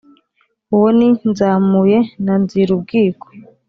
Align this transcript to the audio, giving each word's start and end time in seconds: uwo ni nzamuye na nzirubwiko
uwo 0.75 0.89
ni 0.97 1.07
nzamuye 1.31 1.97
na 2.25 2.33
nzirubwiko 2.41 3.25